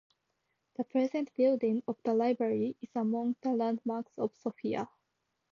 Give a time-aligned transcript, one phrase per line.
[0.77, 4.89] The present building of the library is among the landmarks of Sofia.